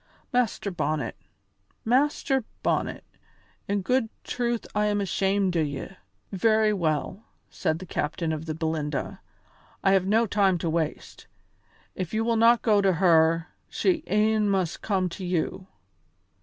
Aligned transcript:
Master 0.33 0.71
Bonnet, 0.71 1.15
Master 1.85 2.43
Bonnet, 2.63 3.03
in 3.67 3.83
good 3.83 4.09
truth 4.23 4.65
I 4.73 4.87
am 4.87 4.99
ashamed 4.99 5.55
o' 5.55 5.59
ye." 5.61 5.89
"Very 6.31 6.73
well," 6.73 7.25
said 7.51 7.77
the 7.77 7.85
captain 7.85 8.31
of 8.33 8.45
the 8.47 8.55
Belinda, 8.55 9.21
"I 9.83 9.91
have 9.91 10.07
no 10.07 10.25
time 10.25 10.57
to 10.57 10.71
waste; 10.71 11.27
if 11.93 12.15
you 12.15 12.23
will 12.23 12.35
not 12.35 12.63
go 12.63 12.81
to 12.81 12.93
her, 12.93 13.49
she 13.69 14.03
e'en 14.09 14.49
must 14.49 14.81
come 14.81 15.07
to 15.09 15.23
you. 15.23 15.67